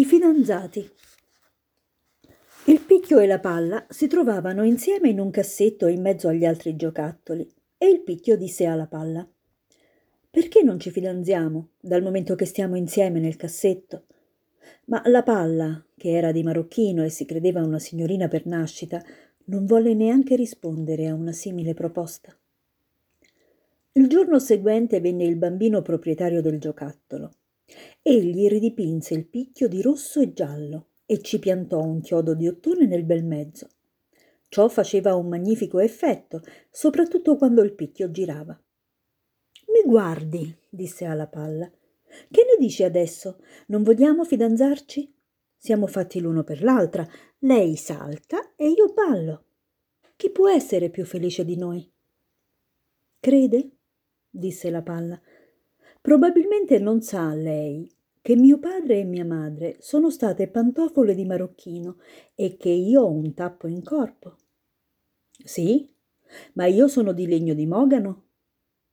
[0.00, 0.90] I fidanzati.
[2.68, 6.74] Il picchio e la palla si trovavano insieme in un cassetto in mezzo agli altri
[6.74, 9.28] giocattoli e il picchio disse alla palla
[10.30, 14.06] Perché non ci fidanziamo dal momento che stiamo insieme nel cassetto?
[14.86, 19.04] Ma la palla, che era di marocchino e si credeva una signorina per nascita,
[19.48, 22.34] non volle neanche rispondere a una simile proposta.
[23.92, 27.34] Il giorno seguente venne il bambino proprietario del giocattolo.
[28.02, 32.86] Egli ridipinse il picchio di rosso e giallo e ci piantò un chiodo di ottone
[32.86, 33.68] nel bel mezzo.
[34.48, 38.60] Ciò faceva un magnifico effetto, soprattutto quando il picchio girava.
[39.72, 41.70] Mi guardi, disse alla palla.
[41.70, 43.38] Che ne dici adesso?
[43.66, 45.14] Non vogliamo fidanzarci?
[45.56, 47.06] Siamo fatti l'uno per l'altra.
[47.40, 49.44] Lei salta e io ballo.
[50.16, 51.88] Chi può essere più felice di noi?
[53.20, 53.70] Crede?
[54.28, 55.20] disse la palla.
[56.00, 57.90] Probabilmente non sa lei
[58.22, 61.96] che mio padre e mia madre sono state pantofole di marocchino
[62.34, 64.36] e che io ho un tappo in corpo.
[65.30, 65.88] Sì,
[66.54, 68.24] ma io sono di legno di mogano,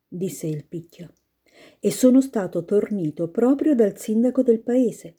[0.08, 1.14] disse il picchio,
[1.80, 5.16] e sono stato tornito proprio dal sindaco del paese.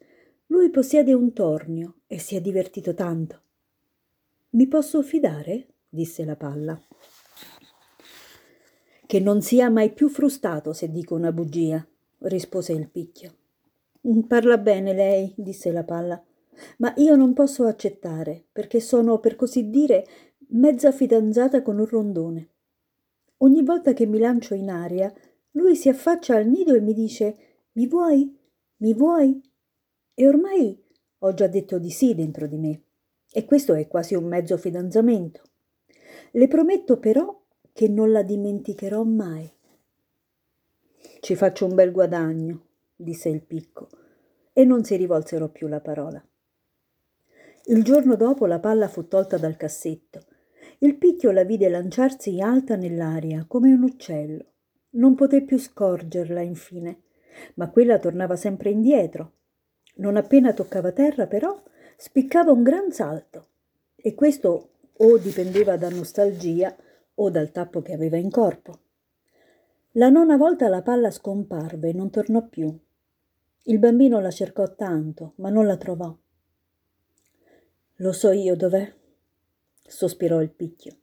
[0.46, 3.42] Lui possiede un tornio e si è divertito tanto.
[4.50, 5.66] Mi posso fidare?
[5.88, 6.78] disse la palla
[9.08, 11.82] che non sia mai più frustato se dico una bugia,
[12.18, 13.36] rispose il picchio.
[14.06, 16.22] Mm, parla bene lei, disse la palla,
[16.76, 20.06] ma io non posso accettare, perché sono, per così dire,
[20.48, 22.48] mezza fidanzata con un rondone.
[23.38, 25.10] Ogni volta che mi lancio in aria,
[25.52, 27.36] lui si affaccia al nido e mi dice
[27.72, 28.38] Mi vuoi?
[28.76, 29.40] Mi vuoi?
[30.12, 30.84] E ormai
[31.20, 32.82] ho già detto di sì dentro di me.
[33.32, 35.44] E questo è quasi un mezzo fidanzamento.
[36.32, 37.37] Le prometto però
[37.78, 39.48] che non la dimenticherò mai.
[41.20, 42.62] Ci faccio un bel guadagno,
[42.96, 43.88] disse il picco,
[44.52, 46.20] e non si rivolsero più la parola.
[47.66, 50.24] Il giorno dopo la palla fu tolta dal cassetto.
[50.78, 54.44] Il picchio la vide lanciarsi alta nell'aria come un uccello.
[54.94, 57.02] Non poté più scorgerla infine,
[57.54, 59.34] ma quella tornava sempre indietro.
[59.98, 61.62] Non appena toccava terra, però,
[61.96, 63.50] spiccava un gran salto.
[63.94, 66.76] E questo o dipendeva da nostalgia
[67.20, 68.80] o dal tappo che aveva in corpo.
[69.92, 72.76] La nona volta la palla scomparve e non tornò più.
[73.62, 76.16] Il bambino la cercò tanto, ma non la trovò.
[77.96, 78.92] Lo so io dov'è,
[79.86, 80.96] sospirò il picchio.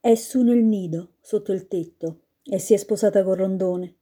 [0.00, 3.96] È su nel nido, sotto il tetto, e si è sposata con Rondone.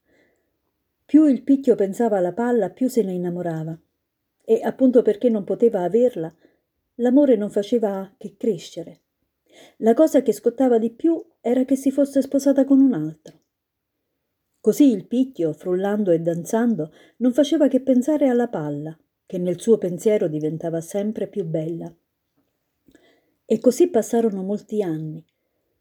[1.05, 3.77] Più il picchio pensava alla palla, più se ne innamorava.
[4.45, 6.33] E appunto perché non poteva averla,
[6.97, 9.01] l'amore non faceva che crescere.
[9.79, 13.41] La cosa che scottava di più era che si fosse sposata con un altro.
[14.61, 19.79] Così il picchio, frullando e danzando, non faceva che pensare alla palla, che nel suo
[19.79, 21.95] pensiero diventava sempre più bella.
[23.45, 25.25] E così passarono molti anni,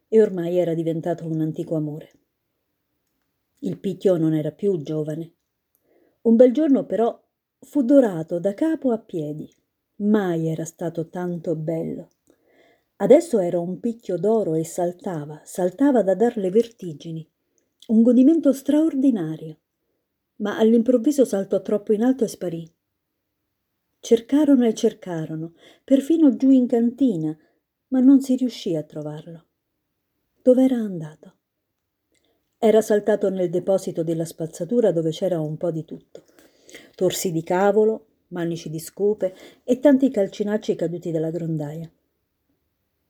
[0.08, 2.12] e ormai era diventato un antico amore.
[3.60, 5.34] Il picchio non era più giovane.
[6.22, 7.20] Un bel giorno però
[7.60, 9.52] fu dorato da capo a piedi.
[9.98, 12.10] Mai era stato tanto bello.
[13.00, 17.28] Adesso era un picchio d'oro e saltava, saltava da dar le vertigini.
[17.90, 19.58] Un godimento straordinario.
[20.38, 22.72] Ma all'improvviso saltò troppo in alto e sparì.
[24.00, 25.54] Cercarono e cercarono,
[25.84, 27.38] perfino giù in cantina,
[27.90, 29.46] ma non si riuscì a trovarlo.
[30.42, 31.36] Dov'era andato?
[32.58, 36.24] Era saltato nel deposito della spazzatura dove c'era un po' di tutto.
[36.96, 41.92] Torsi di cavolo, manici di scope e tanti calcinacci caduti dalla grondaia.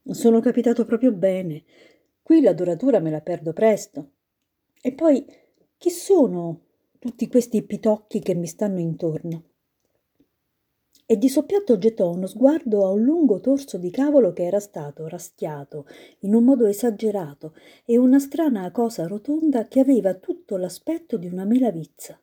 [0.09, 1.63] Sono capitato proprio bene.
[2.23, 4.11] Qui la doratura me la perdo presto.
[4.81, 5.25] E poi,
[5.77, 6.61] chi sono
[6.97, 9.43] tutti questi pitocchi che mi stanno intorno?
[11.05, 15.09] E di soppiatto gettò uno sguardo a un lungo torso di cavolo che era stato
[15.09, 15.85] raschiato
[16.19, 17.53] in un modo esagerato
[17.83, 22.17] e una strana cosa rotonda che aveva tutto l'aspetto di una mela vizza.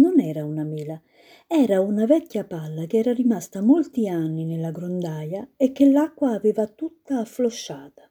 [0.00, 0.98] Non era una mela,
[1.46, 6.66] era una vecchia palla che era rimasta molti anni nella grondaia e che l'acqua aveva
[6.66, 8.08] tutta afflosciata.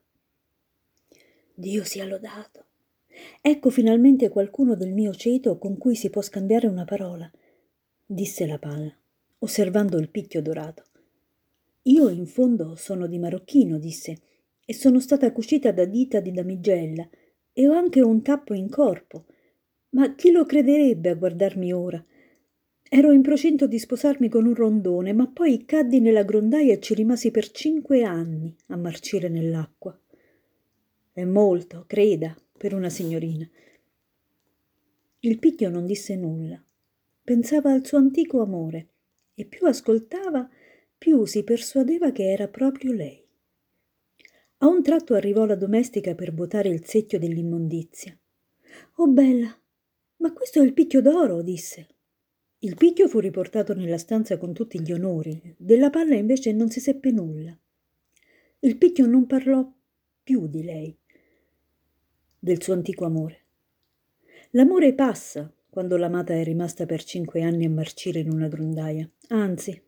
[1.55, 2.65] Dio sia lodato.
[3.41, 7.29] Ecco finalmente qualcuno del mio ceto con cui si può scambiare una parola,
[8.05, 8.95] disse la palla,
[9.39, 10.83] osservando il picchio dorato.
[11.83, 14.21] Io in fondo sono di marocchino, disse,
[14.63, 17.09] e sono stata cucita da dita di damigella
[17.51, 19.25] e ho anche un tappo in corpo.
[19.91, 22.03] Ma chi lo crederebbe a guardarmi ora?
[22.91, 26.93] Ero in procinto di sposarmi con un rondone, ma poi caddi nella grondaia e ci
[26.93, 29.99] rimasi per cinque anni a marcire nell'acqua.
[31.11, 33.47] È molto, creda, per una signorina.
[35.19, 36.63] Il picchio non disse nulla.
[37.23, 38.87] Pensava al suo antico amore
[39.35, 40.49] e più ascoltava,
[40.97, 43.23] più si persuadeva che era proprio lei.
[44.59, 48.17] A un tratto arrivò la domestica per vuotare il secchio dell'immondizia.
[48.95, 49.58] Oh bella,
[50.19, 51.87] ma questo è il picchio d'oro, disse.
[52.59, 56.79] Il picchio fu riportato nella stanza con tutti gli onori, della palla invece non si
[56.79, 57.57] seppe nulla.
[58.59, 59.69] Il picchio non parlò
[60.21, 60.97] più di lei,
[62.37, 63.45] del suo antico amore.
[64.51, 69.09] L'amore passa quando l'amata è rimasta per cinque anni a marcire in una grondaia.
[69.29, 69.81] Anzi,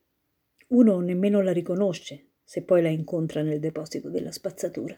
[0.68, 4.98] uno nemmeno la riconosce se poi la incontra nel deposito della spazzatura.